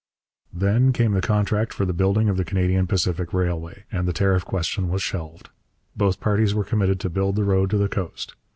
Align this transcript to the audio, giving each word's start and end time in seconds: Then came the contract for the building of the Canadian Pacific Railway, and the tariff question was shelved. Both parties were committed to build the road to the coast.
Then 0.51 0.93
came 0.93 1.11
the 1.13 1.21
contract 1.21 1.71
for 1.75 1.85
the 1.85 1.93
building 1.93 2.27
of 2.27 2.35
the 2.35 2.43
Canadian 2.43 2.87
Pacific 2.87 3.31
Railway, 3.33 3.83
and 3.91 4.07
the 4.07 4.13
tariff 4.13 4.43
question 4.43 4.89
was 4.89 5.03
shelved. 5.03 5.49
Both 5.95 6.19
parties 6.19 6.55
were 6.55 6.63
committed 6.63 6.99
to 7.01 7.09
build 7.11 7.35
the 7.35 7.43
road 7.43 7.69
to 7.69 7.77
the 7.77 7.87
coast. 7.87 8.33